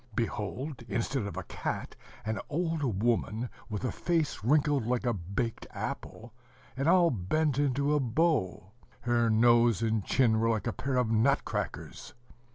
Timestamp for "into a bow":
7.59-8.71